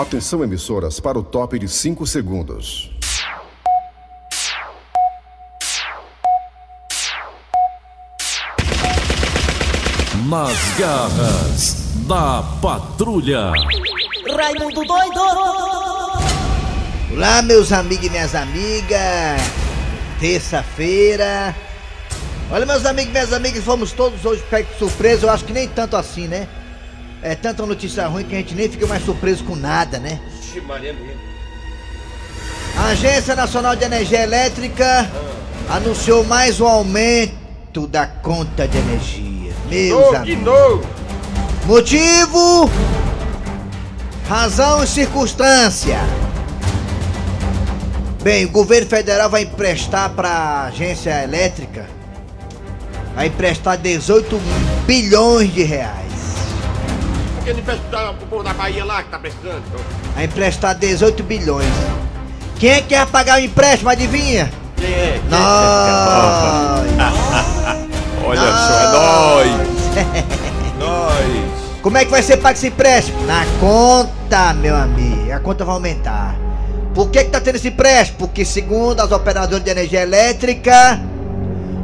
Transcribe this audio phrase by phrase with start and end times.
[0.00, 2.88] Atenção, emissoras, para o top de 5 segundos.
[10.28, 11.74] Nas garras
[12.06, 13.50] da patrulha.
[14.36, 15.20] Raimundo doido!
[17.12, 19.40] Olá, meus amigos e minhas amigas.
[20.20, 21.56] Terça-feira.
[22.52, 25.26] Olha, meus amigos e minhas amigas, fomos todos hoje pegos de surpresa.
[25.26, 26.46] Eu acho que nem tanto assim, né?
[27.22, 30.20] É tanta notícia ruim que a gente nem fica mais surpreso com nada, né?
[30.40, 31.20] Ixi, Maria mesmo.
[32.76, 35.10] A Agência Nacional de Energia Elétrica
[35.68, 39.52] anunciou mais um aumento da conta de energia.
[39.68, 40.44] Meus de amigos.
[40.44, 40.86] novo!
[41.66, 42.70] Motivo,
[44.28, 45.98] razão e circunstância.
[48.22, 51.86] Bem, o governo federal vai emprestar para a agência elétrica,
[53.14, 54.40] vai emprestar 18
[54.86, 56.17] bilhões de reais.
[57.48, 59.62] Que não emprestar pro povo da Bahia lá que tá precisando?
[60.14, 61.64] Vai emprestar 18 bilhões.
[62.58, 64.52] Quem é que vai pagar o empréstimo, adivinha?
[64.76, 65.18] Quem é?
[65.30, 65.40] Nós!
[68.22, 68.60] Olha Nós!
[68.60, 69.50] só, é nóis!
[70.78, 71.80] Nós!
[71.80, 73.24] Como é que vai ser pago esse empréstimo?
[73.24, 75.32] Na conta, meu amigo.
[75.32, 76.36] A conta vai aumentar.
[76.94, 78.18] Por que, que tá tendo esse empréstimo?
[78.18, 81.00] Porque segundo as operadoras de energia elétrica,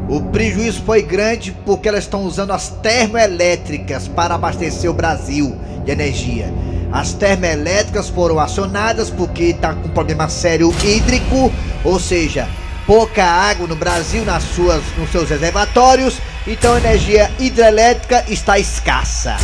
[0.09, 5.91] o prejuízo foi grande porque elas estão usando as termoelétricas para abastecer o Brasil de
[5.91, 6.53] energia.
[6.93, 11.53] As termoelétricas foram acionadas porque está com problema sério hídrico,
[11.83, 12.49] ou seja,
[12.87, 19.37] pouca água no Brasil nas suas, nos seus reservatórios, então a energia hidrelétrica está escassa.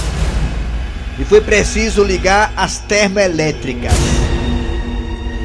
[1.18, 3.92] E foi preciso ligar as termoelétricas.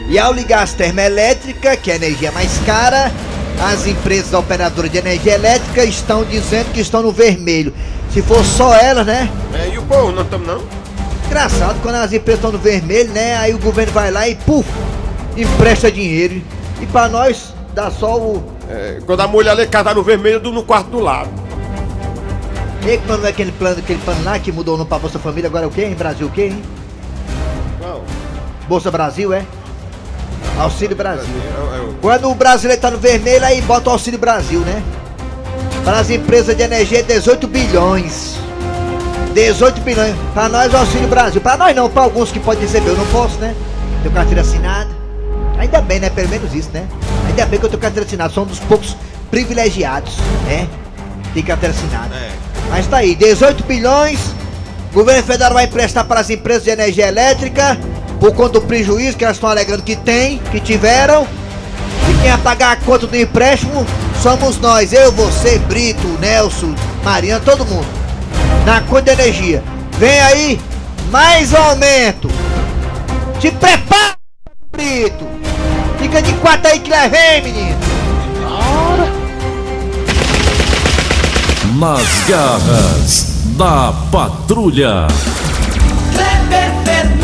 [0.07, 3.11] E ao ligar as termoelétricas, que é a energia mais cara,
[3.61, 7.73] as empresas operadoras de energia elétrica estão dizendo que estão no vermelho.
[8.11, 9.29] Se for só elas, né?
[9.53, 10.63] É, e o povo, não estamos não?
[11.25, 13.35] Engraçado, quando as empresas estão no vermelho, né?
[13.37, 14.69] Aí o governo vai lá e puf,
[15.35, 16.41] empresta dinheiro.
[16.81, 18.43] E pra nós dá só o.
[18.69, 21.29] É, quando a mulher ali casar no vermelho, do no quarto do lado.
[22.83, 25.49] E não é aquele plano, aquele plano lá que mudou o nome pra Bolsa Família,
[25.49, 25.95] agora é o quê, hein?
[25.95, 26.63] Brasil o quê, hein?
[27.81, 28.01] Não.
[28.67, 29.43] Bolsa Brasil, é?
[30.57, 31.25] Auxílio Brasil.
[31.25, 34.81] É, é, é, Quando o brasileiro tá no vermelho, aí bota o Auxílio Brasil, né?
[35.83, 38.37] Para as empresas de energia, 18 bilhões.
[39.33, 40.15] 18 bilhões.
[40.33, 41.41] Para nós, o Auxílio Brasil.
[41.41, 42.89] Para nós não, para alguns que podem receber.
[42.89, 43.53] Eu não posso, né?
[44.01, 44.89] Tenho carteira assinada.
[45.57, 46.09] Ainda bem, né?
[46.09, 46.87] Pelo menos isso, né?
[47.27, 48.33] Ainda bem que eu tenho carteira assinada.
[48.33, 48.95] Sou um dos poucos
[49.29, 50.67] privilegiados, né?
[51.33, 52.15] Tem carteira assinada.
[52.15, 52.31] É.
[52.69, 54.19] Mas tá aí, 18 bilhões.
[54.91, 57.77] O governo federal vai emprestar para as empresas de energia elétrica
[58.19, 61.27] por conta do prejuízo que elas estão alegando que tem, que tiveram.
[62.09, 63.85] E quem vai pagar a conta do empréstimo
[64.21, 67.87] somos nós, eu, você, Brito, Nelson, Mariana, todo mundo.
[68.65, 69.63] Na conta de energia.
[69.97, 70.59] Vem aí
[71.11, 72.29] mais um aumento.
[73.39, 74.15] Te prepara,
[74.71, 75.25] Brito.
[75.99, 77.77] Fica de quatro aí que lá vem, menino.
[81.79, 85.07] Nas garras da patrulha.
[86.13, 87.14] Kleber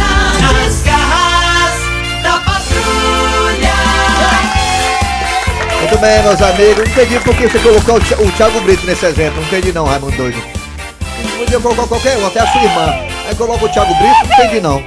[6.02, 6.78] Bem, meus amigos.
[6.78, 9.40] Não entendi por que você colocou o Thi- o Thiago Brito nesse exemplo.
[9.40, 10.42] Não entendi não, Raimundo doido.
[11.38, 12.88] Podia colocar qualquer um, até a sua irmã.
[13.28, 14.84] Aí coloca o Thiago Brito, não entendi não.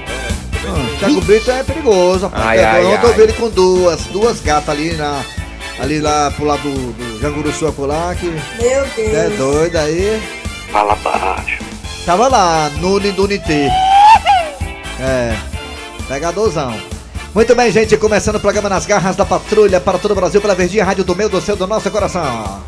[0.66, 2.44] Ah, Thiago Brito é perigoso, rapaz.
[2.46, 5.22] Ai, É, ai, Ontem eu vi ele com duas, duas gatas ali na.
[5.80, 10.22] Ali lá pro lado do, do Janguruçu acolá, que Meu é doido aí.
[10.70, 11.58] Fala baixo.
[12.06, 13.68] Tava lá, no Nindunité.
[15.00, 15.34] É,
[16.06, 16.72] pegadorzão.
[17.34, 20.54] Muito bem, gente, começando o programa Nas Garras da Patrulha para todo o Brasil, pela
[20.54, 22.62] Verdinha Rádio do Meu, do Seu, do Nosso Coração.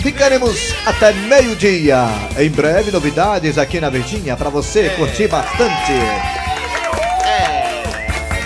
[0.00, 2.06] Ficaremos até meio-dia.
[2.38, 5.92] Em breve, novidades aqui na Verdinha para você curtir bastante.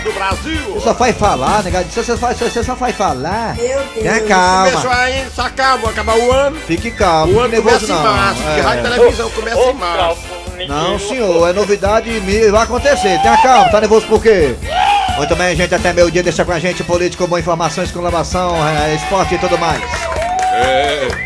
[0.03, 0.61] Do Brasil.
[0.75, 1.87] Você só faz falar, negado.
[1.91, 3.55] Você só faz, você só faz falar.
[3.57, 3.93] Meu Deus!
[3.95, 4.97] Tenha Começou calma.
[4.97, 6.57] aí, se acaba, acabar o ano.
[6.67, 8.03] Fique calmo, O ano começa em não.
[8.03, 8.63] março, porque É.
[8.63, 10.21] rádio e televisão começa em março.
[10.69, 13.19] Não, senhor, é novidade e vai acontecer.
[13.23, 14.55] Tenha calma, tá nervoso por quê?
[15.17, 18.95] Muito bem, gente, até meio dia, deixa com a gente político, boa informação, exclamação, é,
[18.97, 19.81] esporte e tudo mais.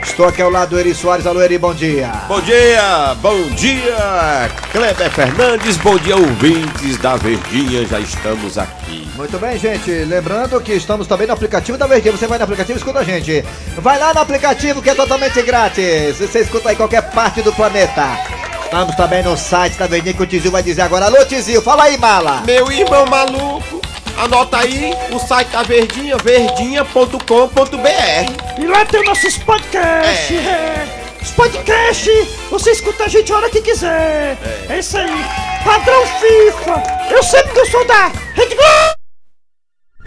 [0.03, 1.27] Estou aqui ao lado do Eri Soares.
[1.27, 2.11] Alô, Eri, bom dia.
[2.29, 9.09] Bom dia, bom dia, Kleber Fernandes, bom dia, ouvintes da Verdinha, já estamos aqui.
[9.17, 9.91] Muito bem, gente.
[9.91, 12.17] Lembrando que estamos também no aplicativo da Verdinha.
[12.17, 13.45] Você vai no aplicativo e escuta a gente.
[13.79, 16.19] Vai lá no aplicativo que é totalmente grátis.
[16.19, 18.38] Você escuta aí em qualquer parte do planeta.
[18.69, 21.07] Estamos também no site da Verdinha que o Tizil vai dizer agora.
[21.07, 22.43] Alô, Tizil, fala aí, mala.
[22.45, 23.81] Meu irmão maluco,
[24.19, 28.61] anota aí o site da Verdinha, verdinha.com.br.
[28.61, 30.47] E lá tem nossos podcasts.
[30.47, 30.87] É.
[31.23, 34.37] Os podcasts, você escuta a gente a hora que quiser.
[34.69, 35.25] É, isso aí.
[35.65, 36.83] Padrão FIFA!
[37.11, 38.99] Eu sempre que eu sou da Rede Globo!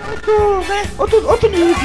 [0.08, 0.84] Outro, né?
[1.00, 1.76] Outro, outro nível.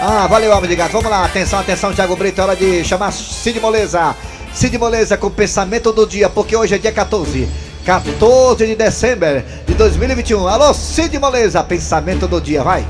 [0.00, 0.92] Ah, valeu, Alvo de Gato.
[0.92, 2.40] Vamos lá, atenção, atenção, Thiago Brito.
[2.40, 4.14] É hora de chamar Cid Moleza.
[4.58, 7.48] Cid Moleza com o pensamento do dia, porque hoje é dia 14.
[7.84, 10.48] 14 de dezembro de 2021.
[10.48, 12.84] Alô, Cid Moleza, pensamento do dia, vai.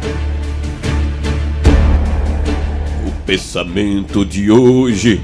[3.07, 5.21] O pensamento de hoje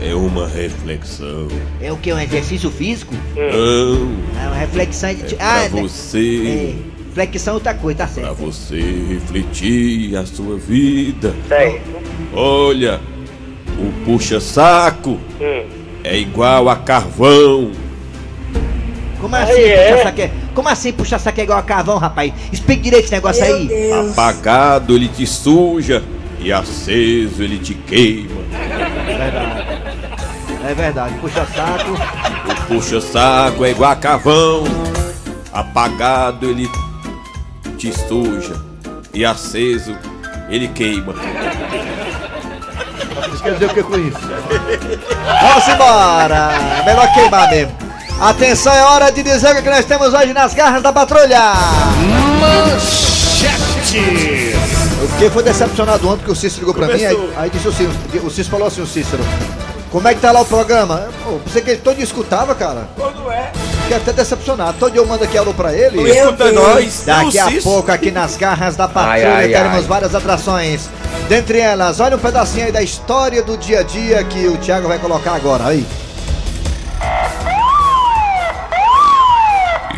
[0.00, 1.48] é uma reflexão.
[1.80, 2.12] É o que?
[2.12, 3.12] Um exercício físico?
[3.34, 5.34] Não, É uma reflexão de.
[5.34, 5.68] pra né?
[5.68, 8.36] você, É, flexão é outra coisa, tá pra certo.
[8.36, 11.34] você refletir a sua vida.
[11.48, 11.80] Sei.
[12.32, 13.00] Olha,
[13.78, 15.18] o puxa-saco
[16.04, 17.72] é igual a carvão.
[19.20, 19.92] Como assim, Aí é?
[19.92, 20.30] puxa saque?
[20.54, 22.32] Como assim puxa saque é igual a carvão, rapaz?
[22.52, 23.92] Explique direito esse negócio aí.
[24.10, 26.02] Apagado ele te suja
[26.40, 28.42] e aceso ele te queima.
[30.68, 31.92] É verdade, puxa saco.
[31.92, 34.64] O puxa-saco é igual a carvão.
[35.52, 36.68] Apagado ele
[37.76, 38.60] te suja
[39.14, 39.96] e aceso
[40.48, 41.14] ele queima.
[43.42, 44.18] Quer dizer o que com isso?
[45.42, 46.50] Vamos embora!
[46.84, 47.72] Melhor queimar mesmo.
[48.20, 51.54] Atenção, é hora de dizer o que nós temos hoje nas garras da patrulha!
[52.40, 53.98] Manchete.
[55.00, 57.30] Eu fiquei foi decepcionado ontem que o Cícero ligou pra mim, aí, Começou.
[57.36, 59.24] aí disse o Cícero, o Cícero falou assim, o Cícero,
[59.90, 61.08] como é que tá lá o programa?
[61.24, 62.88] Pô, você que ele todo escutava, cara.
[62.96, 63.50] Quando é?
[63.92, 64.78] Fiquei até decepcionado.
[64.78, 66.00] Todo dia eu mando aqui alô pra ele.
[66.08, 67.02] Escuta nós.
[67.04, 69.82] Daqui a pouco, aqui nas garras da patrulha, Ai, ai, teremos ai.
[69.82, 70.88] várias atrações.
[71.28, 74.88] Dentre elas, olha um pedacinho aí da história do dia a dia que o Thiago
[74.88, 75.66] vai colocar agora.
[75.66, 75.86] Aí.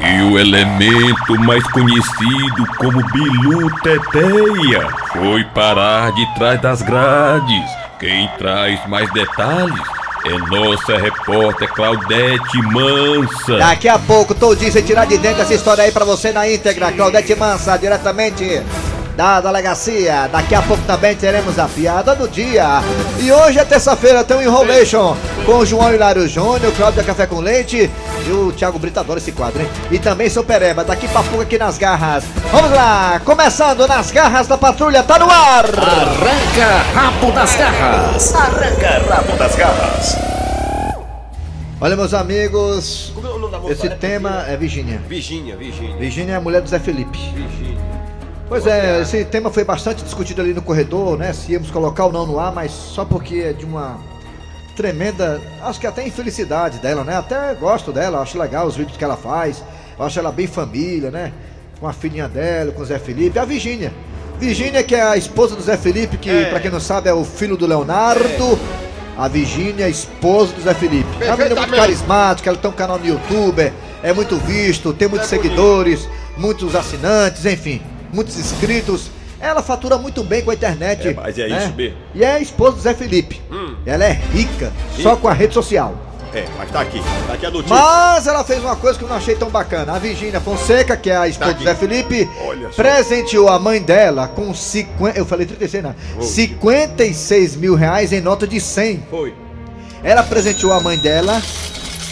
[0.03, 7.71] E o elemento mais conhecido como Bilu Teteia foi parar de trás das grades.
[8.01, 9.94] Quem traz mais detalhes
[10.25, 13.59] é nossa repórter Claudete Mansa.
[13.59, 16.91] Daqui a pouco, todinho, você tirar de dentro essa história aí pra você na íntegra.
[16.93, 18.63] Claudete Mansa, diretamente
[19.17, 20.29] da delegacia.
[20.33, 22.83] Daqui a pouco também teremos a piada do dia.
[23.21, 27.91] E hoje é terça-feira, tem um Enrolation com João Hilário Júnior, Cláudia Café com Leite
[28.27, 29.69] e o Thiago Brito adora esse quadro, hein?
[29.91, 32.25] E também Sou Pereba, daqui pra pouco aqui nas garras.
[32.51, 35.65] Vamos lá, começando nas garras da patrulha, tá no ar!
[35.67, 38.35] Arranca rabo das garras.
[38.35, 40.17] Arranca rabo das garras.
[41.81, 43.73] Olha, meus amigos, Como é o nome da moça?
[43.73, 45.01] esse tema é Virgínia.
[45.07, 45.97] Virgínia, Virgínia.
[45.97, 47.19] Virgínia é a mulher do Zé Felipe.
[47.35, 47.75] Virgínia.
[48.49, 51.33] Pois é, esse tema foi bastante discutido ali no corredor, né?
[51.33, 53.99] Se íamos colocar ou não no ar, mas só porque é de uma
[54.75, 57.17] tremenda, acho que até infelicidade dela, né?
[57.17, 59.63] Até gosto dela, acho legal os vídeos que ela faz.
[59.99, 61.33] Acho ela bem família, né?
[61.81, 63.93] Com a filhinha dela, com o Zé Felipe, a Virgínia.
[64.39, 66.45] Virgínia, que é a esposa do Zé Felipe, que É.
[66.47, 68.59] pra quem não sabe é o filho do Leonardo.
[69.17, 71.07] A Virgínia, esposa do Zé Felipe.
[71.21, 73.73] É uma menina muito carismática, ela tem um canal no YouTube,
[74.03, 77.81] é muito visto, tem muitos É seguidores, muitos assinantes, enfim,
[78.13, 79.09] muitos inscritos.
[79.45, 81.09] Ela fatura muito bem com a internet.
[81.09, 81.59] É, mas é né?
[81.65, 81.99] isso mesmo.
[82.15, 83.43] E é a esposa do Zé Felipe.
[83.53, 83.75] Hum.
[83.85, 85.95] Ela é rica, só com a rede social.
[86.33, 87.01] É, mas tá aqui.
[87.27, 87.77] Tá aqui a notícia.
[87.77, 89.93] Mas ela fez uma coisa que eu não achei tão bacana.
[89.93, 91.63] A Virgínia Fonseca, que é a esposa Tá do.
[91.65, 92.29] Zé Felipe,
[92.75, 95.17] presenteou a mãe dela com 50.
[95.19, 95.95] Eu falei 36, não.
[96.19, 99.05] Oh, 56 mil reais em nota de 100.
[99.11, 99.35] Foi.
[100.03, 101.41] Ela presenteou a mãe dela,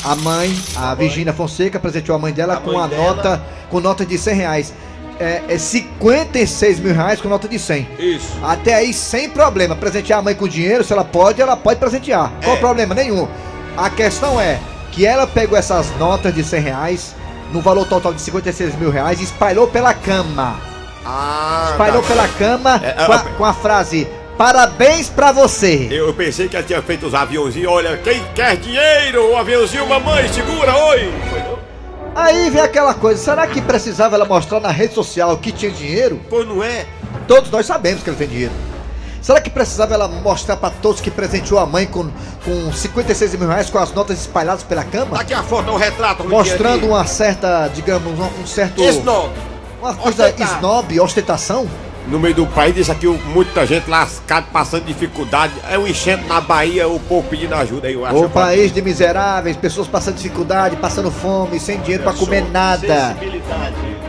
[0.04, 3.02] a mãe, a Virgínia Fonseca, presenteou a mãe dela A com mãe a dela.
[3.14, 4.74] nota, com nota de 100 reais.
[5.22, 7.88] É, é 56 mil reais com nota de 100.
[7.98, 8.28] Isso.
[8.42, 9.76] Até aí, sem problema.
[9.76, 12.32] Presentear a mãe com dinheiro, se ela pode, ela pode presentear.
[12.42, 12.58] Qual É.
[12.58, 12.94] o problema?
[12.94, 13.28] Nenhum.
[13.76, 14.58] A questão é
[14.90, 17.14] que ela pegou essas notas de 100 reais,
[17.52, 20.56] no valor total de 56 mil reais, e espalhou pela cama.
[21.04, 22.08] Ah, Espalhou tá.
[22.08, 24.06] pela cama É, com, a, a- com a frase:
[24.38, 25.88] Parabéns pra você.
[25.90, 27.70] Eu eu pensei que ela tinha feito os aviãozinhos.
[27.70, 29.30] Olha, quem quer dinheiro?
[29.32, 31.12] O aviãozinho, mamãe, segura, oi!
[31.30, 31.61] Foi não?
[32.14, 36.20] Aí vem aquela coisa: será que precisava ela mostrar na rede social que tinha dinheiro?
[36.28, 36.86] Pô, não é?
[37.26, 38.52] Todos nós sabemos que ele tem dinheiro.
[39.22, 42.10] Será que precisava ela mostrar pra todos que presenteou a mãe com,
[42.44, 45.16] com 56 mil reais com as notas espalhadas pela cama?
[45.20, 46.28] Aqui a foto, é um retrato.
[46.28, 48.82] Mostrando uma certa, digamos, um, certo.
[49.04, 49.30] Não.
[49.80, 50.56] Uma coisa Ostentar.
[50.56, 51.68] snob, ostentação?
[52.08, 55.54] No meio do país, isso aqui, muita gente lascada, passando dificuldade.
[55.70, 58.24] É um enchente na Bahia, o povo pedindo ajuda aí, eu acho.
[58.24, 63.16] O país de miseráveis, pessoas passando dificuldade, passando fome, sem dinheiro pra comer nada.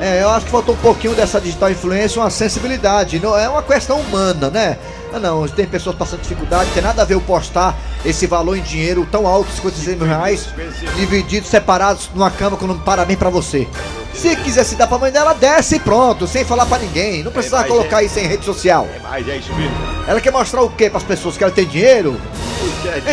[0.01, 3.19] É, eu acho que faltou um pouquinho dessa digital influência, uma sensibilidade.
[3.19, 4.77] Não, é uma questão humana, né?
[5.13, 8.62] Ah, não, tem pessoas passando dificuldade, tem nada a ver eu postar esse valor em
[8.62, 10.50] dinheiro tão alto, 56 mil reais,
[10.95, 13.67] divididos, separados numa cama com um parabéns pra você.
[14.13, 17.24] Se quiser se dar pra mãe dela, desce e pronto, sem falar pra ninguém.
[17.24, 18.88] Não precisava mas colocar é- isso em rede social.
[18.96, 19.75] É, mas é isso mesmo.
[20.08, 21.36] Ela quer mostrar o quê pras pessoas?
[21.38, 22.20] Que ela tem dinheiro?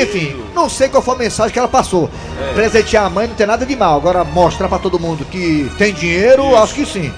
[0.00, 2.08] Enfim, não sei qual foi a mensagem que ela passou.
[2.54, 3.96] Presentear a mãe não tem nada de mal.
[3.96, 7.12] Agora mostrar pra todo mundo que tem dinheiro, acho que sim.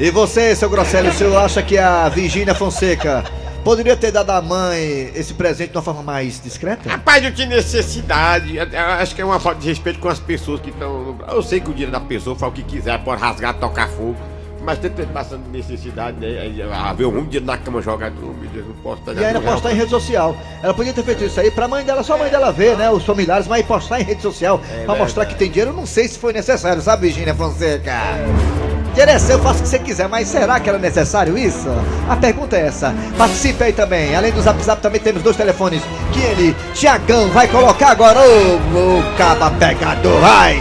[0.00, 3.24] E você, seu Grosselio, o senhor acha que a Virgínia Fonseca
[3.66, 6.88] poderia ter dado à mãe esse presente de uma forma mais discreta?
[6.88, 8.56] Rapaz, não tinha necessidade.
[8.56, 11.16] Eu- eu acho que é uma falta de respeito com as pessoas que estão.
[11.28, 14.14] Eu sei que o dinheiro da pessoa faz o que quiser, pode rasgar, tocar fogo.
[14.62, 16.50] Mas tem bastante necessidade, né?
[16.72, 18.14] Ah, ver um dinheiro na cama jogado.
[18.20, 20.36] Meu Deus, não posso estar E ainda postar em rede social.
[20.62, 22.88] Ela podia ter feito isso aí pra mãe dela, só a mãe dela ver, né?
[22.90, 26.06] Os familiares, mas postar em rede social pra mostrar que tem dinheiro, eu não sei
[26.06, 27.92] se foi necessário, sabe, Virgínia Fonseca?
[27.92, 28.65] Dinheiro
[28.98, 31.68] é seu, faça o que você quiser, mas será que era necessário isso?
[32.08, 32.94] A pergunta é essa.
[33.16, 34.14] Participe aí também.
[34.16, 38.20] Além do Zap Zap, também temos dois telefones que ele, Tiagão, vai colocar agora.
[38.20, 40.60] Ô, ô, caba pegador, vai!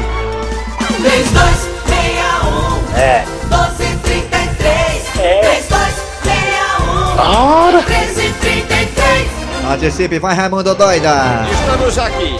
[1.01, 3.23] 3261 É.
[3.43, 5.41] 1233 É.
[5.41, 9.27] 3261 1333
[9.67, 11.45] Participe, vai, Raimundo Doida!
[11.51, 12.39] Estamos aqui.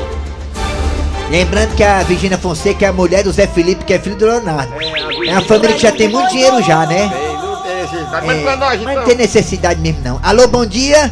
[1.30, 4.26] Lembrando que a Virgínia Fonseca é a mulher do Zé Felipe, que é filho do
[4.26, 4.72] Leonardo.
[4.80, 4.95] É
[5.32, 7.10] uma família que já tem muito dinheiro já, né?
[7.42, 8.26] Não tem necessidade.
[8.28, 8.96] Mas É, pra nós, mas então.
[8.96, 10.20] não tem necessidade mesmo não.
[10.24, 11.12] Alô, bom dia?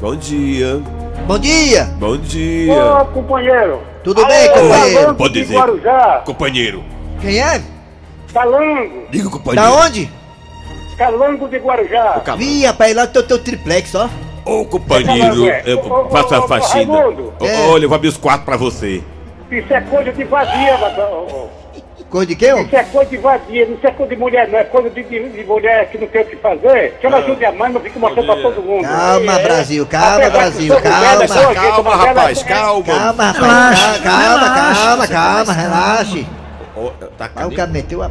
[0.00, 0.80] Bom dia.
[1.26, 1.84] Bom dia!
[1.98, 2.74] Bom dia.
[2.74, 3.80] Ô, companheiro.
[4.02, 5.14] Tudo bem, companheiro?
[5.14, 5.54] Pode de dizer.
[5.56, 6.22] Guarujá.
[6.24, 6.84] Companheiro.
[7.20, 7.60] Quem é?
[8.32, 9.06] Calango.
[9.10, 9.70] Diga, companheiro.
[9.70, 10.10] Da onde?
[10.96, 12.22] Calango de Guarujá.
[12.36, 14.08] Vi, rapaz, lá tem o teu triplex, ó.
[14.44, 16.96] Ô, companheiro, Ô, eu ô, ô, faço a ô, faxina.
[16.96, 17.32] Raimundo.
[17.38, 17.60] Ô, É.
[17.68, 19.02] Olha, eu vou abrir os quartos pra você.
[19.50, 21.48] Isso é coisa de vadia, Batão.
[22.10, 22.58] Cor de quê, ó?
[22.60, 24.58] Isso é coisa de vadia, não é coisa de mulher, não.
[24.58, 26.94] É coisa de, de, de mulher que não tem o que fazer.
[27.00, 28.82] Que ela ajude a mãe, não fica mostrando pra todo mundo.
[28.82, 29.42] Calma, É.
[29.44, 31.28] Brasil, calma, Brasil, mulher, né, calma.
[31.28, 32.84] sou aqui, Calma, mulher, rapaz, né, calma.
[32.84, 36.26] Calma, rapaz, calma, calma, calma, relaxe.
[36.76, 38.10] Ó, tá Aí o cara meteu a...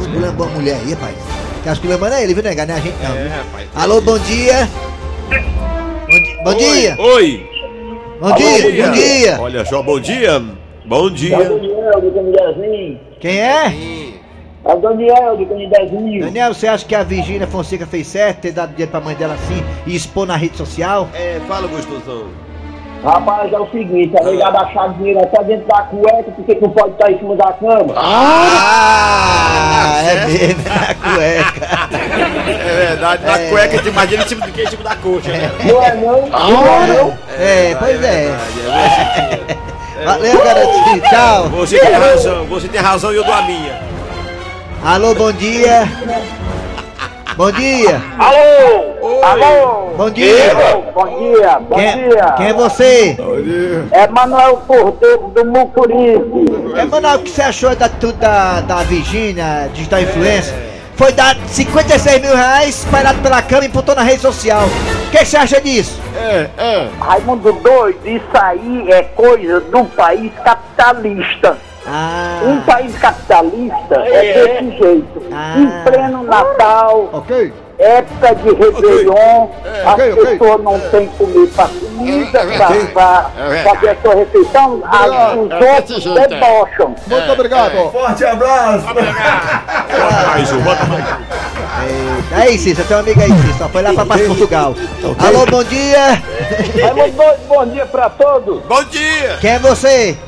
[0.00, 1.14] Esculambou a mulher aí, rapaz.
[1.62, 2.64] Que as culambando é ele, viu, nega?
[2.64, 3.14] Não é a gente não.
[3.14, 3.30] É, viu?
[3.30, 3.68] rapaz.
[3.74, 4.68] Alô, bom dia.
[5.28, 6.96] Bom, di- bom dia.
[6.98, 7.50] Oi.
[8.20, 9.36] Bom dia, bom dia.
[9.40, 10.42] Olha só, bom dia.
[10.88, 11.36] Bom dia.
[11.36, 12.98] Daniel do Canidezinho.
[13.20, 13.66] Quem é?
[14.64, 16.24] É o Daniel do Canidezinho.
[16.24, 19.34] Daniel, você acha que a Virgínia Fonseca fez certo ter dado dinheiro pra mãe dela
[19.34, 21.06] assim e expor na rede social?
[21.12, 22.28] É, fala, gostosão.
[23.04, 26.92] Rapaz, é o seguinte, é melhor baixar dinheiro até dentro da cueca, porque não pode
[26.92, 27.94] estar em cima da cama.
[27.94, 29.12] Ah,
[30.04, 31.66] é mesmo, é na cueca.
[32.48, 34.62] É verdade, na cueca te imagina em cima do que?
[34.62, 35.50] Em cima da coxa, né?
[35.64, 36.28] Não é não?
[36.28, 37.18] Não é não?
[37.38, 38.32] É, pois é.
[38.32, 39.68] verdade,
[40.04, 41.48] Valeu, garotinho, tchau.
[41.48, 43.80] Você tem razão, você tem razão e eu dou a minha.
[44.84, 45.88] Alô, bom dia.
[47.36, 48.00] Bom dia.
[48.18, 49.22] Alô!
[49.22, 49.90] Alô!
[49.96, 50.54] Bom dia.
[50.94, 52.34] Bom dia, bom Quem, dia.
[52.36, 53.16] quem é você?
[53.90, 56.76] É Manuel Cordeiro do Mucuripe.
[56.76, 60.54] É, Manoel, o que você achou da, da, da Virgínia, digital influencer?
[60.98, 64.64] Foi dar 56 mil reais, espalhado pela cama e botou na rede social.
[65.06, 66.00] O que você acha disso?
[67.00, 71.56] Raimundo doido, isso aí é coisa do país capitalista.
[71.86, 75.22] Ah, Um país capitalista é desse jeito.
[75.32, 75.54] Ah.
[75.56, 77.52] Em pleno Natal, ok.
[77.78, 79.48] Época de Réveillon,
[79.84, 80.24] as ok, ok.
[80.26, 85.96] pessoas não têm comer pra comida, pra, pra É fazer a sua refeição, as, os
[85.96, 86.94] outros debocham.
[87.06, 87.92] Muito obrigado.
[87.92, 88.34] Bota
[90.26, 91.28] mais um, bota mais um.
[92.34, 94.74] Aí, Cícero, tem uma amiga aí, Cícero, só foi lá pra, pra Portugal.
[95.26, 96.22] Alô, bom dia.
[96.94, 98.62] Doido, bom dia pra todos.
[98.64, 99.38] Bom dia!
[99.40, 100.18] Quem é você?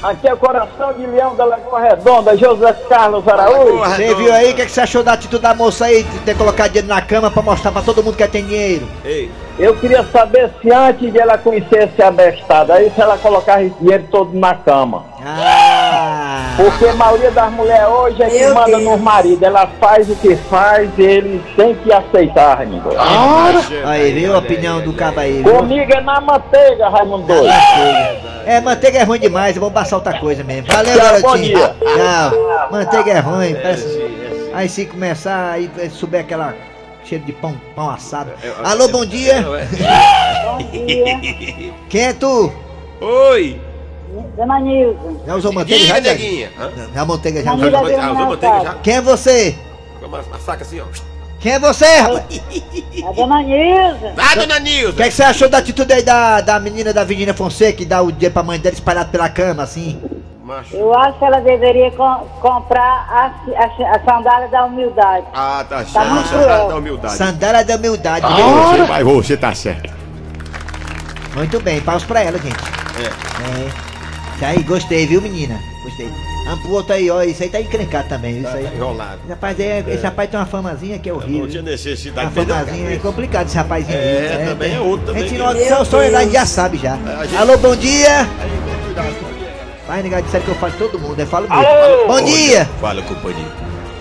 [0.00, 3.78] Aqui é o Coração de Leão da Lagoa Redonda, José Carlos Araújo.
[3.78, 4.52] Você viu aí?
[4.52, 7.02] O que, que você achou da atitude da moça aí de ter colocado dinheiro na
[7.02, 8.86] cama pra mostrar pra todo mundo que ela tem dinheiro?
[9.04, 9.28] Ei,
[9.58, 13.74] Eu queria saber se antes de ela conhecer esse abestado, aí se ela colocar esse
[13.80, 15.04] dinheiro todo na cama.
[15.20, 18.82] Ah, Porque a maioria das mulheres hoje é que Meu manda Deus.
[18.84, 19.42] nos maridos.
[19.42, 22.90] Ela faz o que faz, eles têm que aceitar, Raimundo.
[23.84, 25.52] aí, viu a opinião do cabo aí, viu?
[25.54, 27.26] Comigo é na manteiga, Raimundo.
[27.26, 27.48] doido.
[28.48, 30.72] É, manteiga é ruim demais, eu vou passar outra coisa mesmo.
[30.72, 31.58] Valeu, Tchau, bom garotinho.
[31.58, 31.76] dia.
[31.80, 32.68] Tchau.
[32.72, 34.50] Manteiga é ruim, parece...
[34.54, 36.54] Aí se começar, aí subir aquela
[37.04, 38.30] cheiro de pão, pão assado.
[38.64, 39.44] Alô, bom dia.
[41.90, 42.50] Quem é tu?
[43.02, 43.60] Oi!
[44.34, 44.98] Dona Nilza.
[45.26, 45.94] Já usou manteiga já?
[45.98, 46.22] Diga, Jack?
[46.22, 46.50] neguinha.
[46.94, 47.50] Já manteiga já.
[47.54, 47.76] Manteiga.
[47.76, 48.74] Já usou- já usou manteiga já?
[48.82, 49.58] Quem é você?
[50.02, 50.84] Uma, uma saca assim, ó.
[51.40, 52.24] Quem é você, rapaz?
[53.08, 54.12] A Dona Nilza.
[54.16, 54.92] Vai, dona O Nilza.
[54.94, 57.84] que, é que você achou da atitude aí da, da menina da Virginia Fonseca que
[57.84, 60.00] dá o dinheiro pra mãe dela espalhado pela cama, assim?
[60.42, 60.74] Macho.
[60.74, 65.26] Eu acho que ela deveria com- comprar a, a, a sandália da humildade.
[65.32, 65.94] Ah, tá Tá certo.
[65.94, 66.68] Tá cruel.
[66.68, 67.14] da humildade.
[67.16, 68.26] Sandália da humildade.
[68.26, 69.92] Você, vai, você tá certo.
[71.36, 72.56] Muito bem, paus pra ela, gente.
[72.98, 73.06] É.
[73.06, 73.68] É.
[74.36, 75.56] Isso aí, gostei, viu, menina?
[75.84, 76.10] Gostei.
[76.48, 77.22] Vamos pro outro aí, ó.
[77.22, 78.64] Isso aí tá encrencado também, isso Tá aí.
[78.74, 79.18] enrolado.
[79.22, 81.40] Esse rapaz, é, esse rapaz tem uma famazinha que é horrível.
[81.42, 83.98] Não tinha Uma necessidade de famazinha, é complicado esse rapazinho.
[83.98, 85.68] aí, É, também é outro A gente também.
[85.70, 86.96] não só, só olhar e já sabe já.
[87.20, 88.26] É, gente- Alô, bom dia.
[89.86, 91.64] Vai, negado, disseram que eu falo todo mundo, eu falo mesmo.
[91.64, 92.06] Alô.
[92.08, 92.68] Bom dia.
[92.80, 93.46] Fala, companhia.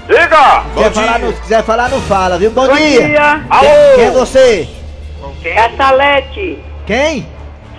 [0.07, 0.59] Diga!
[0.73, 1.25] Bom Quiser falar, dia.
[1.27, 2.51] não, quiser falar, não fala, viu?
[2.51, 3.07] Bom, Bom dia.
[3.07, 3.41] dia.
[3.59, 3.95] Quem, Alô.
[3.95, 4.67] quem é você?
[5.43, 6.59] É Salete.
[6.85, 7.25] Quem?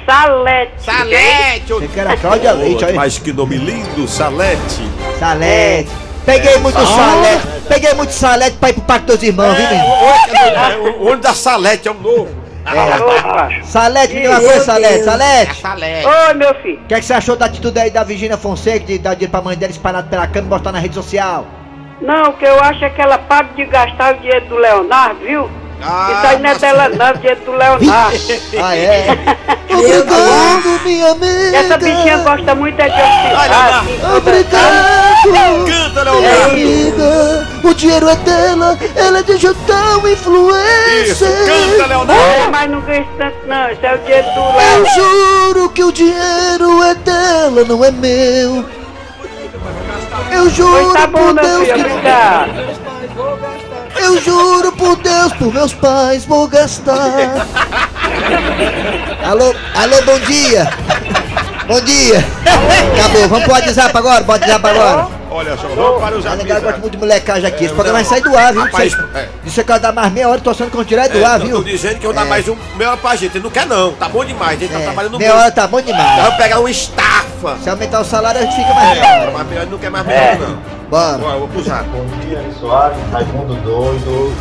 [0.08, 0.72] Salete.
[0.78, 1.72] Salete!
[1.74, 2.94] ô- Você que era Cláudia Leite, olha.
[2.94, 4.88] Mas que nome lindo, Salete.
[5.18, 5.90] Salete.
[6.24, 7.46] Peguei muito salete.
[7.68, 9.84] Peguei muito salete pra ir pro Parque dos Irmãos, viu, menino?
[9.84, 12.28] É, o olho da Salete é um novo.
[12.64, 13.64] Macho.
[13.64, 15.04] Salete, me diga uma coisa, Salete.
[15.04, 15.60] Salete.
[15.60, 16.06] Salete.
[16.06, 16.80] Oi, meu filho.
[16.82, 19.30] O que, é que você achou da atitude aí da Virginia Fonseca de dar dinheiro
[19.30, 21.46] pra mãe dela espalhado pela cama e botar na rede social?
[22.00, 25.20] Não, o que eu acho é que ela para de gastar o dinheiro do Leonardo,
[25.20, 25.50] viu?
[25.80, 28.18] Ah, Isso aí não é dela não, o dinheiro do Leonardo.
[28.62, 29.06] Ah, é?
[29.78, 31.56] Obrigado, minha amiga.
[31.56, 32.96] Essa bichinha gosta muito é de.
[32.96, 33.78] Leonardo.
[33.78, 35.64] assim, Obrigado.
[35.66, 36.50] Canta, É Leonardo.
[36.50, 41.28] Amiga, o dinheiro é dela, ela é digital Isso, influencer.
[41.28, 42.50] canta, É, Leonardo.
[42.50, 44.88] mas não ganha isso tanto não, isso é o dinheiro do Eu Leonardo.
[44.94, 48.64] juro que o dinheiro é dela, não é meu.
[50.32, 52.08] Eu juro Pois tá bom, por Deus filho, que.
[54.02, 54.57] Eu juro
[54.88, 56.94] por Deus, por meus pais, vou gastar.
[59.28, 60.66] alô, alô, bom dia.
[61.66, 62.24] Bom dia.
[62.98, 65.06] Acabou, vamos pro WhatsApp agora, bota o WhatsApp agora.
[65.30, 66.80] Olha só, vamos para os A negada gosta amigos.
[66.80, 67.64] muito de molecagem aqui.
[67.66, 68.62] Esse programa vai sair do ar, viu?
[68.62, 69.28] Rapaz, Disse é.
[69.44, 71.44] disse que vai dar mais meia hora, tô achando que vão tirar do ar, É,
[71.44, 71.56] viu?
[71.58, 72.30] Tô dizendo que eu vou dar É.
[72.30, 73.36] mais um meia hora pra gente.
[73.36, 74.56] Ele não quer não, tá bom demais.
[74.56, 75.42] A gente tá É, trabalhando meia muito.
[75.42, 76.22] hora tá bom demais.
[76.22, 77.58] Vamos pegar uma estafa.
[77.62, 79.30] Se aumentar o salário, a gente fica mais meia É, hora.
[79.32, 80.58] mas meia hora não quer mais meia hora não.
[80.88, 81.18] Bora.
[81.18, 81.82] Bora, eu vou puxar.
[81.84, 84.34] Bom dia, Soares, Raimundo Doido,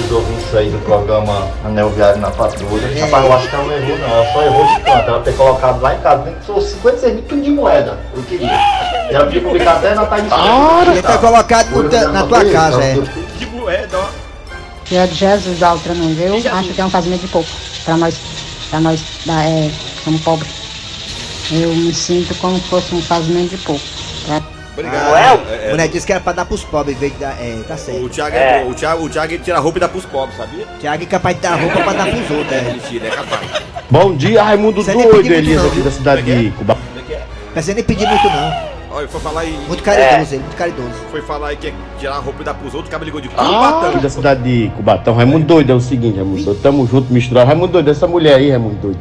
[0.00, 2.86] os ouvintes aí do programa Anel Viário na Patrulha.
[2.86, 3.00] É.
[3.00, 4.08] Rapaz, eu acho que ela não errou, não.
[4.08, 5.08] Ela só errou de canto.
[5.10, 7.98] Ela ter colocado lá em casa, nem que fosse 56 mil tudo de moeda.
[8.16, 8.48] Eu queria.
[9.10, 10.32] E ela podia publicar até na Times
[10.92, 12.96] Ele foi colocado no te- na tua casa, é.
[13.38, 14.06] Que moeda, ó.
[14.84, 16.34] Que é de Jesus da outra não, viu?
[16.36, 17.48] Acho que é um casamento de pouco.
[17.84, 18.14] Pra nós,
[18.70, 19.70] pra nós, da, é,
[20.04, 20.50] somos pobres.
[21.50, 23.80] Eu me sinto como se fosse um casamento de pouco.
[24.26, 24.40] Tá?
[24.72, 25.14] Obrigado.
[25.50, 27.32] É, é, Mulher disse que era pra dar pros pobres, em vez de dar.
[27.38, 28.04] É, tá certo.
[28.04, 28.70] O Thiago é, bom.
[28.70, 30.66] O Thiago, o Thiago tira a roupa e dá pros pobres, sabia?
[30.80, 32.68] Tiago é capaz de dar roupa pra dar pros outros, É, é.
[32.70, 33.42] ele tira, é capaz.
[33.90, 36.78] Bom dia, Raimundo Você Doido, Elias aqui da cidade de Cuba.
[37.52, 38.72] Precisa nem pedir muito, não.
[38.94, 39.58] Olha, foi falar aí.
[39.68, 40.90] Muito caridoso, ele, muito caridoso.
[41.10, 43.04] Foi falar aí que é tirar a roupa e dar pros outros, o cara me
[43.06, 44.00] ligou de Aqui Cubatão.
[44.00, 45.14] da cidade de Cubatão.
[45.14, 46.60] Raimundo Doido é o seguinte, Raimundo Doido.
[46.62, 47.46] Tamo junto, misturado.
[47.46, 48.98] Raimundo Doido, essa mulher aí, Raimundo Doido.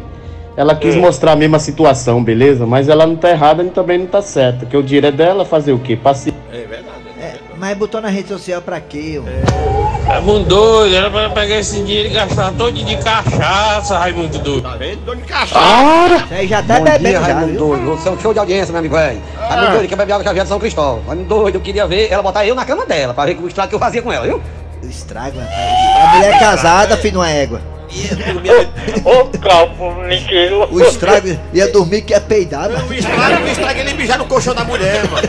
[0.56, 2.66] Ela quis mostrar a mesma situação, beleza?
[2.66, 4.60] Mas ela não tá errada e também não tá certa.
[4.60, 5.96] Porque o dinheiro é dela fazer o quê?
[5.96, 6.34] Passe...
[6.52, 6.92] É verdade.
[7.20, 9.22] É, mas botou na rede social pra quê?
[9.22, 10.12] ó?
[10.12, 14.64] Raimundo doido, era pra pegar esse dinheiro e gastar todo de cachaça, Raimundo doido.
[14.64, 15.06] Tá vendo?
[15.06, 16.26] Dor de cachaça.
[16.26, 17.58] Isso aí já tá bebendo já, viu?
[17.58, 17.86] doido.
[17.92, 19.22] Você é um show de audiência, meu amigo, velho.
[19.38, 21.02] Raimundo doido, quer beber água caviar de São Cristóvão.
[21.08, 23.70] Raimundo doido, eu queria ver ela botar eu na cama dela, pra ver o estrago
[23.70, 24.42] que eu fazia com ela, viu?
[24.84, 26.04] Estrago, rapaz.
[26.04, 27.62] A mulher é casada, filho, não é égua.
[29.04, 30.68] Ô, calvo, Miquel.
[30.72, 32.90] O estrago ia dormir que ia peidar, mas...
[32.90, 35.28] O estrago, o estrago ele mijar no colchão da mulher, mano.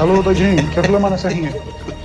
[0.00, 1.54] Alô, doidinho, quero reclamar na serrinha.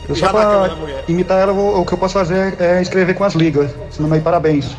[0.08, 0.69] Eu só pra
[1.08, 3.71] imitar ela, vou- o que eu posso fazer é escrever com as ligas.
[3.89, 4.65] Esse nome aí, parabéns.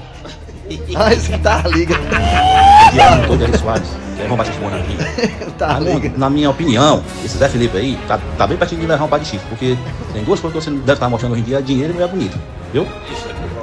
[0.97, 1.95] Ah, isso tá liga.
[3.27, 3.89] Doido, Eli Soares.
[4.17, 4.61] Que é Batista.
[5.59, 6.11] Tá liga.
[6.17, 9.21] na minha opinião, esse Zé Felipe aí tá, tá bem pertinho de levar um par
[9.21, 9.77] de chifre, porque
[10.15, 12.39] tem duas coisas que você deve estar mostrando hoje em dia, dinheiro e mulher bonita,
[12.73, 12.87] viu?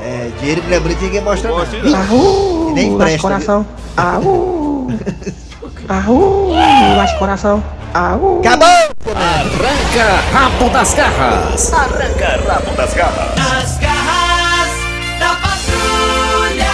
[0.02, 2.70] É, dinheiro e mulher bonita ninguém mostra não.
[2.70, 3.20] E nem presta.
[3.20, 3.66] coração.
[3.98, 4.88] Aú.
[5.90, 6.50] Aú.
[6.98, 7.64] Las coração.
[7.94, 8.40] Aú.
[8.40, 8.68] Acabou!
[9.16, 11.74] Arranca rabo das garras.
[11.74, 13.36] Arranca rabo das garras.
[13.38, 14.70] Nas garras
[15.20, 16.70] da patrulha.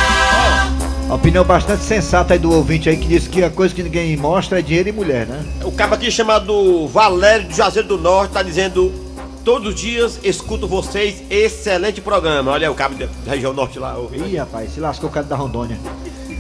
[1.14, 4.60] Opinião bastante sensata aí do ouvinte aí que disse que a coisa que ninguém mostra
[4.60, 5.44] é dinheiro e mulher, né?
[5.64, 9.05] O cara aqui chamado Valério do Juazeiro do Norte tá dizendo
[9.46, 12.52] todos os dias escuto vocês, excelente programa.
[12.52, 13.96] Olha o cabo da região norte lá.
[13.96, 14.28] ouvindo.
[14.28, 15.78] Ih, rapaz, se lascou o cara da Rondônia.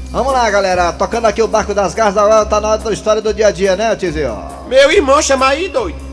[0.09, 0.91] Vamos lá, galera.
[0.91, 3.51] Tocando aqui o Barco das Garras, agora tá na hora da história do dia a
[3.51, 4.35] dia, né, Tizinho?
[4.67, 6.03] Meu irmão chama aí, doido.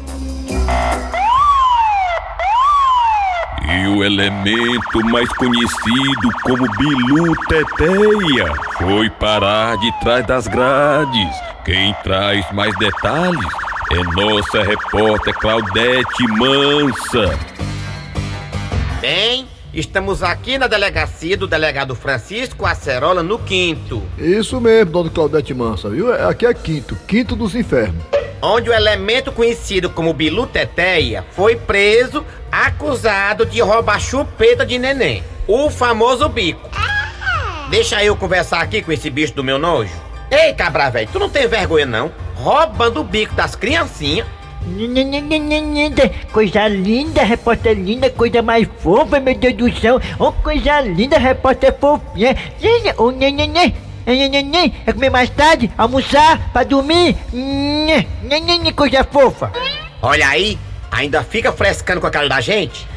[3.65, 11.35] E o elemento mais conhecido como Bilu Teteia foi parar de trás das grades.
[11.65, 13.62] Quem traz mais detalhes
[13.93, 17.39] é nossa repórter Claudete Mansa.
[19.01, 24.03] Bem, estamos aqui na delegacia do delegado Francisco Acerola no quinto.
[24.19, 26.15] Isso mesmo, dona Claudete Mansa, viu?
[26.15, 28.03] É- Aqui é quinto, quinto dos infernos.
[28.45, 35.23] onde o elemento conhecido como Bilu Teteia foi preso acusado de roubar chupeta de neném,
[35.47, 36.69] o famoso bico.
[37.71, 39.93] Deixa eu conversar aqui com esse bicho do meu nojo.
[40.31, 42.11] Ei, cabra velho, tu não tem vergonha não?
[42.43, 44.27] Roubando o bico das criancinhas.
[46.33, 50.01] Coisa linda, repórter linda, coisa mais fofa, meu Deus do céu.
[50.19, 52.37] Oh, coisa linda, repórter fofinha.
[52.99, 57.17] Oh, é comer mais tarde, almoçar, pra dormir.
[58.75, 59.53] Coisa fofa.
[60.03, 60.59] Olha aí,
[60.91, 62.89] ainda fica frescando com a cara da gente?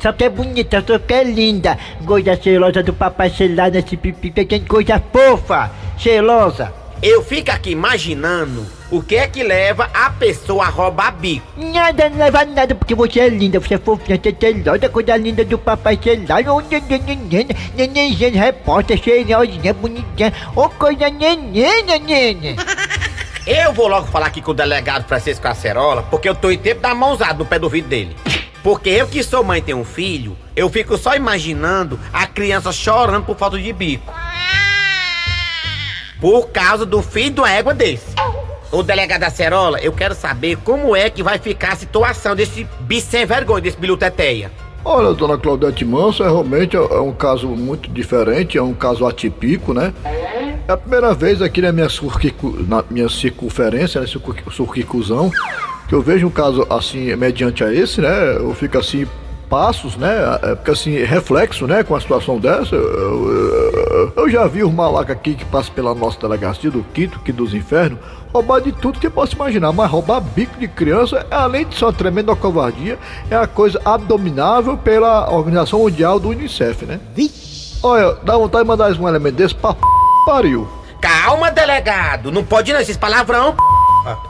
[0.00, 1.78] Só que é bonita, só que é linda.
[2.06, 4.32] Coisa cheirosa do papai selado nesse pipi,
[4.66, 6.85] coisa fofa, cheirosa.
[7.02, 11.46] Eu fico aqui imaginando o que é que leva a pessoa a roubar bico.
[11.56, 15.16] Nada, não leva nada, porque você é linda, você é fofinha, você é cheirosa, coisa
[15.16, 16.54] linda do papai selado.
[16.54, 20.32] Oh, neném, neném, repórter, cheirosinha, bonitinha.
[20.54, 22.56] Oh, coisa neném, neném.
[23.46, 26.80] Eu vou logo falar aqui com o delegado Francisco Acerola, porque eu tô em tempo
[26.80, 28.16] da mãozada no pé do vidro dele.
[28.60, 32.72] Porque eu que sou mãe e tenho um filho, eu fico só imaginando a criança
[32.72, 34.12] chorando por falta de bico.
[36.20, 38.06] Por causa do filho de uma égua desse.
[38.72, 43.06] O delegado Acerola, eu quero saber como é que vai ficar a situação desse bicho
[43.08, 44.50] sem vergonha, desse biluteteia.
[44.84, 49.72] Olha, dona Claudete Manso, é realmente é um caso muito diferente, é um caso atípico,
[49.74, 49.92] né?
[50.04, 55.30] É a primeira vez aqui na minha, circuncu- na minha circunferência, né, circu- circunclusão,
[55.88, 58.36] que eu vejo um caso assim, mediante a esse, né?
[58.36, 59.06] Eu fico assim,
[59.48, 60.38] passos, né?
[60.42, 61.82] É, Porque assim, reflexo, né?
[61.82, 62.74] Com a situação dessa.
[62.74, 67.18] Eu, eu- eu já vi os malacas aqui que passam pela nossa delegacia do quinto,
[67.20, 67.98] que dos infernos,
[68.32, 71.84] roubar de tudo que possa imaginar, mas roubar bico de criança, é, além de ser
[71.84, 72.98] uma tremenda covardia,
[73.30, 76.98] é a coisa abominável pela Organização Mundial do Unicef, né?
[77.82, 79.80] Olha, dá vontade de mandar um elemento desse pra p...
[80.24, 80.68] pariu.
[81.00, 83.54] Calma, delegado, não pode não esses palavrão.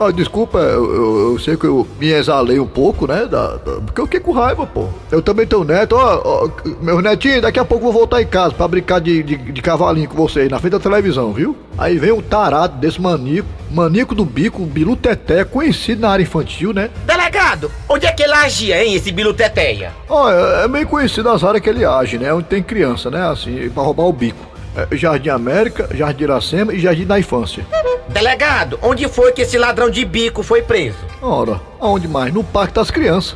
[0.01, 3.27] Ah, desculpa, eu, eu- eu sei que eu me exalei um pouco, né?
[3.27, 4.87] da- da- porque eu fiquei com raiva, pô.
[5.11, 6.49] Eu também tenho neto, ó, ó,
[6.81, 9.63] meu netinho, daqui a pouco eu vou voltar em casa pra brincar de, de, de
[9.63, 11.57] cavalinho com você aí na frente da televisão, viu?
[11.77, 16.73] Aí vem um tarado desse manico, manico do bico, bilu teté, conhecido na área infantil,
[16.73, 16.91] né?
[17.07, 19.93] Delegado, onde é que ele agia, hein, esse biluteteia?
[20.09, 22.33] Ó, é, é meio conhecido as áreas que ele age, né?
[22.33, 23.29] Onde tem criança, né?
[23.29, 24.56] Assim, pra roubar o bico.
[24.77, 27.67] É, Jardim América, Jardim Iracema e Jardim da Infância.
[28.09, 30.99] Delegado, onde foi que esse ladrão de bico foi preso?
[31.23, 32.33] Ora, aonde mais?
[32.33, 33.33] No Parque das Crianças.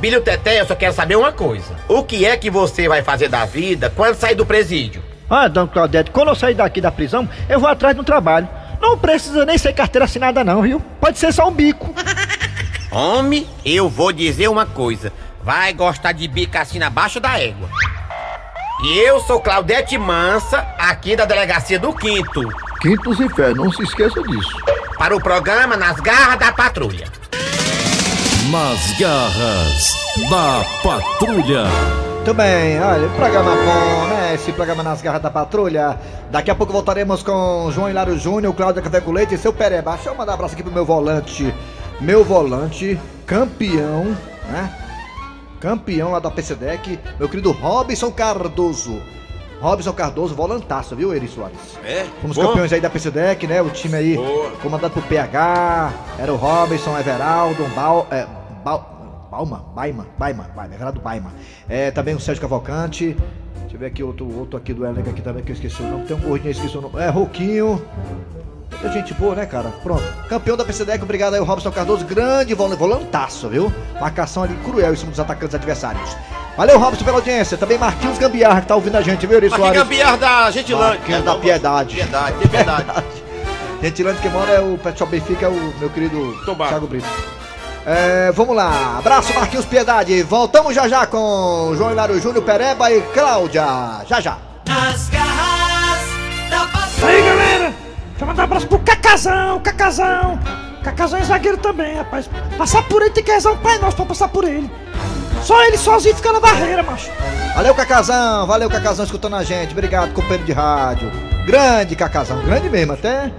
[0.00, 1.76] Biluteteia, eu só quero saber uma coisa.
[1.88, 5.02] O que é que você vai fazer da vida quando sair do presídio?
[5.28, 8.48] Ah, dona Claudete, quando eu sair daqui da prisão, eu vou atrás de um trabalho.
[8.80, 10.80] Não precisa nem ser carteira assinada não, viu?
[11.00, 11.94] Pode ser só um bico.
[12.90, 15.12] Homem, eu vou dizer uma coisa.
[15.42, 17.68] Vai gostar de bico assim abaixo da égua.
[18.84, 22.42] E eu sou Claudete Mansa, aqui da delegacia do Quinto.
[22.80, 24.56] Quinto dos Infernos, não se esqueça disso.
[24.98, 27.06] Para o programa Nas Garras da Patrulha.
[28.50, 29.96] Nas garras
[30.28, 31.64] da patrulha.
[32.16, 34.34] Muito bem, olha, programa bom, né?
[34.34, 35.98] Esse programa nas garras da patrulha.
[36.30, 39.92] Daqui a pouco voltaremos com João Hilário Júnior, Cláudio Café com Leite e seu Pereba.
[39.92, 41.54] Deixa eu mandar um abraço aqui pro meu volante.
[42.00, 44.16] Meu volante, campeão,
[44.50, 44.81] né?
[45.62, 49.00] Campeão lá da PCDEC, meu querido Robson Cardoso.
[49.60, 51.78] Robson Cardoso, volantaço, viu, Eri Soares?
[51.84, 52.04] É?
[52.20, 52.48] Fomos Bom.
[52.48, 53.62] campeões aí da PCDEC, né?
[53.62, 54.50] O time aí Boa.
[54.60, 58.26] comandado por PH, era o Robson, Everaldo, Bal, é,
[58.64, 61.32] Bal, Balma, Baima, Baima, Baima, Everaldo Baima.
[61.68, 63.16] É, também o Sérgio Cavalcante.
[63.60, 65.86] Deixa eu ver aqui outro, outro aqui do elenco aqui também que eu esqueci o
[65.86, 66.06] nome.
[66.06, 66.98] Tem um gordinho aí, esqueci o nome.
[66.98, 67.80] É, Roquinho.
[68.72, 69.68] Muita gente boa, né, cara?
[69.82, 70.02] Pronto.
[70.28, 72.04] Campeão da PCDEC, obrigado aí, o Robson Cardoso.
[72.04, 73.72] Grande vol- volantaço, viu?
[74.00, 76.16] Marcação ali cruel em cima dos atacantes adversários.
[76.56, 77.56] Valeu, Robson, pela audiência.
[77.56, 79.82] Também Marquinhos Gambiarra, que tá ouvindo a gente, viu, Eri Marquinhos Soares?
[79.88, 80.88] Gambiarra da Gentilândia.
[80.98, 81.94] Marquinhos da Piedade.
[81.94, 82.84] Piedade, tem piedade.
[83.82, 86.36] Gentilândia, quem mora é o Pet Shop Benfica, é o meu querido.
[86.44, 87.06] Thiago Brito.
[87.86, 88.96] É, vamos lá.
[88.98, 90.22] Abraço, Marquinhos Piedade.
[90.22, 93.64] Voltamos já já com João Hilário Júnior, Pereba e Cláudia.
[94.08, 94.38] Já já.
[98.22, 100.38] Eu mandar um abraço pro Cacazão, Cacazão.
[100.82, 102.28] Cacazão é zagueiro também, rapaz.
[102.56, 104.70] Passar por ele tem que rezar um pai nosso pra passar por ele.
[105.42, 107.10] Só ele sozinho fica na barreira, macho.
[107.54, 108.46] Valeu, Cacazão.
[108.46, 109.72] Valeu, Cacazão, escutando a gente.
[109.72, 111.10] Obrigado, companheiro de rádio.
[111.44, 113.32] Grande Cacazão, grande mesmo, até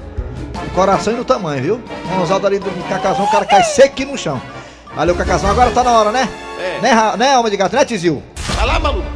[0.66, 1.84] o coração e no tamanho, viu?
[2.10, 4.42] Mãozada ali do Cacazão, o cara cai seco aqui no chão.
[4.96, 5.50] Valeu, Cacazão.
[5.50, 6.30] Agora tá na hora, né?
[6.60, 6.82] É.
[6.82, 8.22] Né, né Alma de Gato, né, Tizil?
[8.36, 9.08] Vai lá, maluco.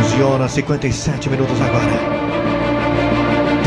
[0.00, 2.21] 11 horas e 57 minutos agora.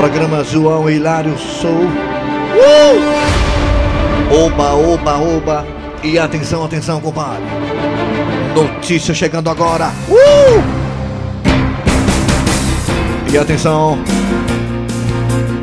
[0.06, 1.72] Programa João Hilário Sou.
[1.72, 1.90] Uh!
[4.46, 5.66] Oba, oba, oba.
[6.04, 7.42] E atenção, atenção, compadre.
[8.54, 9.92] Notícia chegando agora.
[10.08, 10.62] Uh!
[13.34, 13.98] E atenção.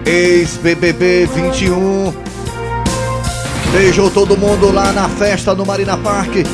[0.05, 2.13] Ex-BBB 21.
[3.71, 6.45] Beijou todo mundo lá na festa no Marina Park.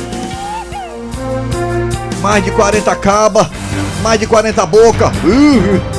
[2.21, 3.49] Mais de 40 caba,
[4.03, 5.07] mais de 40 boca.
[5.25, 5.98] Uh!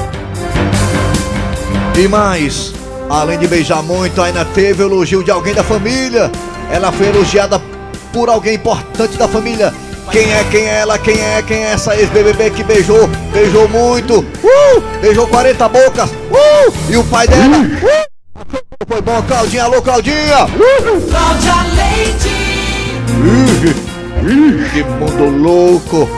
[1.99, 2.73] E mais,
[3.09, 6.31] além de beijar muito, ainda teve elogio de alguém da família.
[6.71, 7.61] Ela foi elogiada
[8.13, 9.73] por alguém importante da família.
[10.11, 14.19] Quem é, quem é ela, quem é, quem é essa ex-BBB que beijou, beijou muito,
[14.19, 14.81] uh!
[15.01, 16.73] beijou 40 bocas, uh!
[16.89, 18.47] e o pai dela, uh!
[18.89, 21.11] foi bom, Claudinha, alô Claudinha, uh!
[21.11, 22.41] Cláudia Leite.
[24.73, 26.09] Que mundo louco!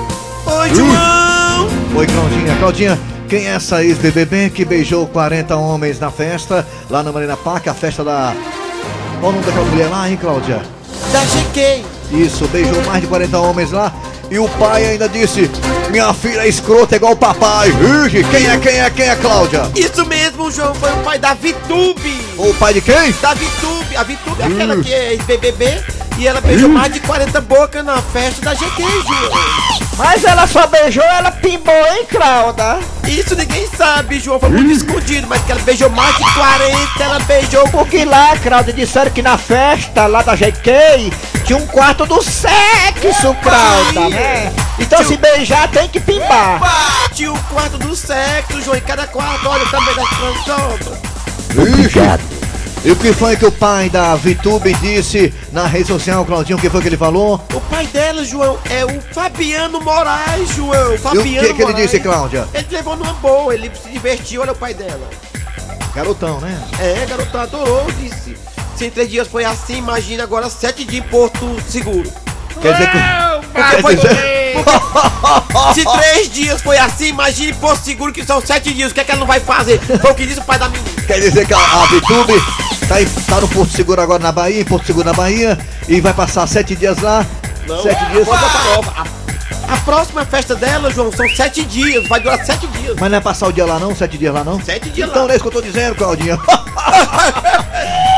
[0.47, 1.69] Oi, João!
[1.95, 2.57] Oi, Claudinha.
[2.59, 2.99] Claudinha,
[3.33, 7.73] quem é essa ex-BBB que beijou 40 homens na festa, lá na Marina Park, a
[7.73, 8.37] festa da...
[9.21, 10.61] Qual o nome daquela mulher lá, hein, Cláudia?
[11.11, 11.83] Da GK.
[12.13, 13.91] Isso, beijou mais de 40 homens lá.
[14.31, 15.51] E o pai ainda disse,
[15.91, 17.71] minha filha é escrota igual o papai.
[17.71, 19.63] Ih, quem é, quem é, quem é, Cláudia?
[19.75, 22.15] Isso mesmo, João, foi o pai da Vitube.
[22.37, 23.13] O pai de quem?
[23.23, 23.97] Da Vitube.
[23.97, 25.83] A Vitube é aquela que é ex-BBB
[26.19, 29.82] e ela beijou mais de 40 bocas na festa da GK, João.
[30.03, 32.81] Mas ela só beijou, ela pimbou, hein, Clauda?
[33.07, 37.19] Isso ninguém sabe, João, foi muito escondido, mas que ela beijou mais de 40, ela
[37.21, 37.69] beijou...
[37.69, 41.13] Porque lá, Claudia, disseram que na festa lá da GK
[41.45, 44.53] tinha um quarto do sexo, Claudia, né?
[44.81, 46.61] Então se beijar tem que pimbar.
[47.15, 50.99] Tinha o quarto do sexo, João, em cada quarto, olha também das transomas.
[51.87, 52.42] Ixi.
[52.85, 56.59] E o que foi que o pai da Vitube disse na rede social, Claudinho?
[56.59, 57.41] O que foi que ele falou?
[57.55, 60.99] O pai dela, João, é o Fabiano Moraes, João.
[60.99, 62.49] Fabiano que que ele disse, Cláudia?
[62.53, 65.09] Ele levou numa boa, ele se divertiu, olha o pai dela.
[65.95, 66.61] Garotão, né?
[66.81, 68.37] É, garotão adorou, disse.
[68.77, 72.11] Se em três dias foi assim, imagina agora sete dias em Porto Seguro.
[72.61, 72.99] Quer dizer que.
[72.99, 73.41] Ah,
[73.81, 73.97] foi
[75.75, 78.91] Se três dias foi assim, imagine em Porto Seguro que são sete dias.
[78.91, 79.79] O que é que ela não vai fazer?
[79.79, 80.91] Foi o que disse o pai da menina.
[81.07, 82.35] Quer dizer que a, a Vitube
[82.89, 86.01] tá, em- tá no Porto Seguro agora na Bahia, em Porto Seguro na Bahia, e
[86.01, 87.25] vai passar sete dias lá.
[87.83, 88.27] sete dias.
[88.27, 88.93] Coisa farofa.
[89.69, 92.07] A, a próxima festa dela, João, são sete dias.
[92.09, 92.97] Vai durar sete dias.
[93.01, 93.95] Mas não é passar o dia lá não?
[93.95, 94.61] Sete dias lá não?
[94.63, 95.29] Sete dias então lá.
[95.29, 96.39] não é isso que eu tô dizendo, Claudinha.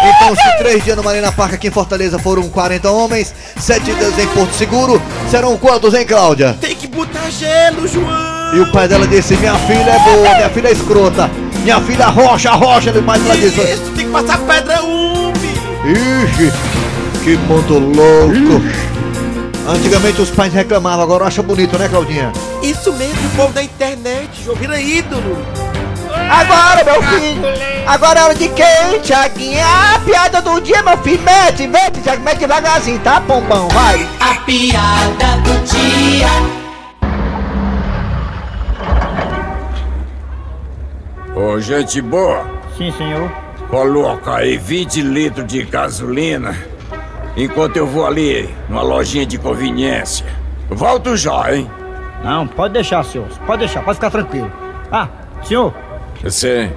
[0.05, 4.19] então, se três dias no Marina Park aqui em Fortaleza foram 40 homens, sete dias
[4.19, 5.01] em Porto Seguro,
[5.31, 6.57] serão quantos, hein, Cláudia?
[6.61, 8.55] Tem que botar gelo, João.
[8.55, 11.31] E o pai dela disse: Minha filha é boa, minha filha é escrota,
[11.65, 13.61] minha filha rocha, rocha, ele mais dela disse.
[13.61, 15.49] Isso, tem que passar pedra umbi.
[15.87, 16.53] Ixi,
[17.25, 18.63] que mundo louco.
[19.67, 22.31] Antigamente os pais reclamavam, agora acha bonito, né, Claudinha?
[22.63, 25.39] Isso mesmo, o povo da internet, João, vira ídolo.
[26.29, 27.43] Agora, meu filho,
[27.87, 29.65] agora é hora de quem, Tiaguinha?
[29.95, 34.07] A piada do dia, meu filho, mete, mete, Tiago, mete devagarzinho, tá, pombão, vai.
[34.21, 36.54] A piada do dia.
[41.55, 42.45] Ô, gente boa,
[42.77, 43.31] Sim, senhor.
[43.71, 46.53] coloca aí 20 litros de gasolina
[47.37, 50.27] enquanto eu vou ali numa lojinha de conveniência.
[50.69, 51.71] Volto já, hein?
[52.25, 53.29] Não, pode deixar, senhor.
[53.47, 54.51] Pode deixar, pode ficar tranquilo.
[54.91, 55.07] Ah,
[55.45, 55.73] senhor.
[56.25, 56.73] Você.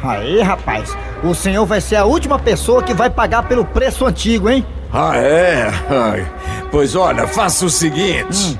[0.00, 0.96] Aí, rapaz.
[1.24, 4.64] O senhor vai ser a última pessoa que vai pagar pelo preço antigo, hein?
[4.92, 5.68] Ah, é?
[6.70, 8.56] Pois olha, faça o seguinte: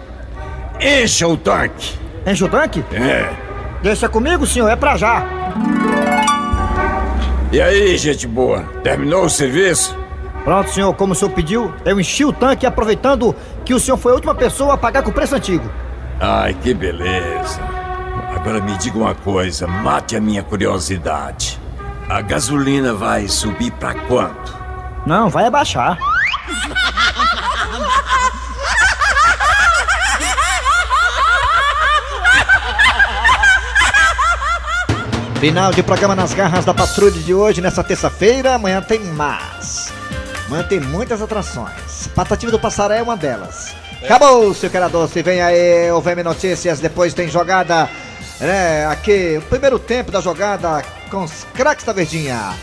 [0.81, 1.97] encha o tanque.
[2.27, 2.85] Enche o tanque?
[2.93, 3.31] É.
[3.83, 5.42] Deixa comigo, senhor, é pra já.
[7.53, 9.95] E aí, gente boa, terminou o serviço?
[10.43, 14.13] Pronto, senhor, como o senhor pediu, eu enchi o tanque aproveitando que o senhor foi
[14.13, 15.71] a última pessoa a pagar com o preço antigo.
[16.19, 17.61] Ai, que beleza.
[18.35, 21.61] Agora me diga uma coisa, mate a minha curiosidade.
[22.09, 24.57] A gasolina vai subir pra quanto?
[25.07, 25.99] Não, vai abaixar.
[35.43, 38.55] Final de programa nas garras da patrulha de hoje, nessa terça-feira.
[38.55, 39.93] Amanhã tem mais.
[40.47, 42.07] Amanhã tem muitas atrações.
[42.15, 43.75] Patativa do Passaré é uma delas.
[44.05, 45.21] Acabou, seu cara doce.
[45.21, 46.79] Vem aí o VM Notícias.
[46.79, 47.91] Depois tem jogada,
[48.39, 48.87] né?
[48.87, 52.55] Aqui, o primeiro tempo da jogada com os craques da Verdinha.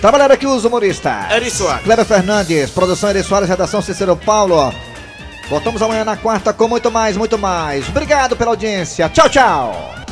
[0.00, 1.32] Trabalharam aqui os humoristas.
[1.32, 1.82] Eri Soares.
[1.82, 4.72] Kleber Fernandes, produção Eri Soares, redação Cícero Paulo.
[5.50, 7.88] Voltamos amanhã na quarta com muito mais, muito mais.
[7.88, 9.08] Obrigado pela audiência.
[9.08, 10.07] Tchau, tchau.